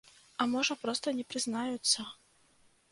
[0.41, 2.09] А можа, проста не прызнаюцца.